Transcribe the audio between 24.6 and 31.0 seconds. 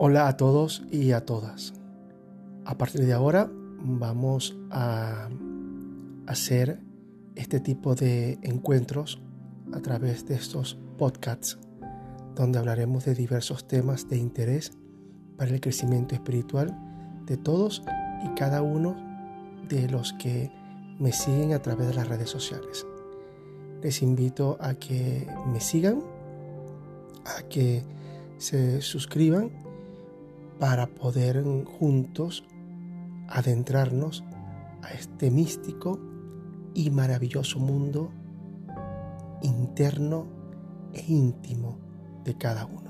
a que me sigan, a que se suscriban para